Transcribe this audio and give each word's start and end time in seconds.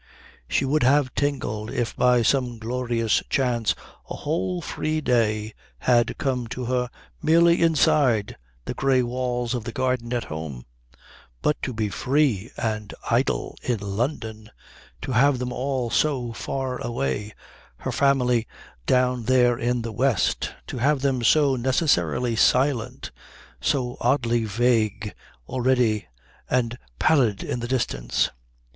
She 0.49 0.65
would 0.65 0.81
have 0.81 1.13
tingled 1.13 1.69
if 1.69 1.95
by 1.95 2.23
some 2.23 2.57
glorious 2.57 3.21
chance 3.29 3.75
a 4.09 4.15
whole 4.15 4.59
free 4.59 4.99
day 4.99 5.53
had 5.77 6.17
come 6.17 6.47
to 6.47 6.65
her 6.65 6.89
merely 7.21 7.61
inside 7.61 8.35
the 8.65 8.73
grey 8.73 9.03
walls 9.03 9.53
of 9.53 9.63
the 9.63 9.71
garden 9.71 10.11
at 10.11 10.23
home; 10.23 10.65
but 11.43 11.61
to 11.61 11.71
be 11.71 11.89
free 11.89 12.49
and 12.57 12.95
idle 13.11 13.55
in 13.61 13.77
London, 13.77 14.49
to 15.03 15.11
have 15.11 15.37
them 15.37 15.53
all 15.53 15.91
so 15.91 16.33
far 16.33 16.79
away, 16.81 17.35
her 17.77 17.91
family 17.91 18.47
down 18.87 19.25
there 19.25 19.55
in 19.55 19.83
the 19.83 19.91
west, 19.93 20.49
to 20.65 20.79
have 20.79 21.01
them 21.01 21.23
so 21.23 21.55
necessarily 21.55 22.35
silent, 22.35 23.11
so 23.61 23.97
oddly 24.01 24.45
vague 24.45 25.13
already 25.47 26.07
and 26.49 26.79
pallid 26.97 27.43
in 27.43 27.59
the 27.59 27.67
distance! 27.67 28.31